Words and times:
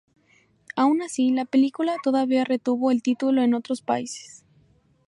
Aun 0.75 1.03
así, 1.03 1.29
la 1.29 1.45
película 1.45 1.95
todavía 2.01 2.43
retuvo 2.43 2.89
el 2.89 3.03
título 3.03 3.43
en 3.43 3.53
otros 3.53 3.83
países. 3.83 4.43